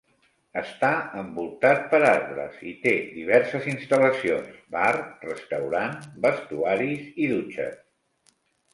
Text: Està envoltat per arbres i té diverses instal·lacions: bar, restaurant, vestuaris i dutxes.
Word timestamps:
Està 0.59 0.87
envoltat 1.19 1.83
per 1.91 1.99
arbres 2.13 2.57
i 2.71 2.73
té 2.87 2.95
diverses 3.19 3.69
instal·lacions: 3.75 4.59
bar, 4.79 4.97
restaurant, 5.29 5.97
vestuaris 6.29 7.09
i 7.29 7.33
dutxes. 7.39 7.83